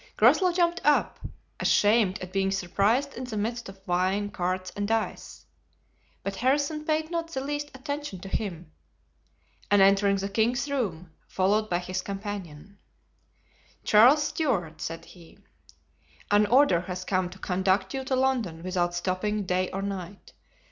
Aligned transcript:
Groslow 0.17 0.51
jumped 0.51 0.81
up, 0.83 1.19
ashamed 1.59 2.17
at 2.23 2.33
being 2.33 2.49
surprised 2.49 3.13
in 3.13 3.25
the 3.25 3.37
midst 3.37 3.69
of 3.69 3.79
wine, 3.87 4.31
cards, 4.31 4.71
and 4.75 4.87
dice. 4.87 5.45
But 6.23 6.37
Harrison 6.37 6.85
paid 6.85 7.11
not 7.11 7.27
the 7.27 7.41
least 7.43 7.69
attention 7.75 8.17
to 8.21 8.27
him, 8.27 8.71
and 9.69 9.79
entering 9.79 10.15
the 10.15 10.27
king's 10.27 10.67
room, 10.71 11.11
followed 11.27 11.69
by 11.69 11.77
his 11.77 12.01
companion: 12.01 12.79
"Charles 13.83 14.23
Stuart," 14.23 14.81
said 14.81 15.05
he, 15.05 15.37
"an 16.31 16.47
order 16.47 16.81
has 16.81 17.05
come 17.05 17.29
to 17.29 17.37
conduct 17.37 17.93
you 17.93 18.03
to 18.05 18.15
London 18.15 18.63
without 18.63 18.95
stopping 18.95 19.43
day 19.43 19.69
or 19.69 19.83
night. 19.83 20.33